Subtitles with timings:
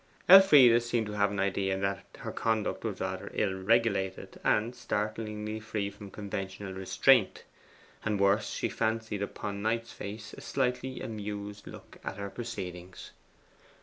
[0.27, 5.59] Elfride seemed to have an idea that her conduct was rather ill regulated and startlingly
[5.59, 7.43] free from conventional restraint.
[8.03, 13.11] And worse, she fancied upon Knight's face a slightly amused look at her proceedings.